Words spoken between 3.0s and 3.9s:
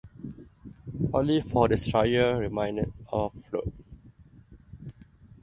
afloat.